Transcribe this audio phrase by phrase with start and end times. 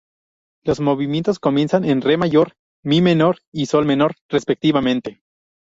[0.63, 5.21] Los movimientos comienzan en Re mayor, mi menor y sol menor, respectivamente.